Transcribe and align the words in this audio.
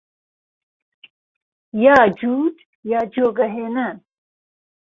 یا 1.83 1.97
جووت 2.17 2.57
یا 2.91 3.01
جۆگە 3.13 3.47
هێنان 3.55 3.97